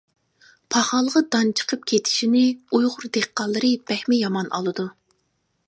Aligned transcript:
پاخالغا 0.75 1.21
دان 1.35 1.51
چىقىپ 1.59 1.83
كېتىشنى 1.91 2.41
ئۇيغۇر 2.77 3.07
دېھقانلىرى 3.19 3.71
بەكمۇ 3.91 4.19
يامان 4.21 4.51
ئالىدۇ. 4.59 4.87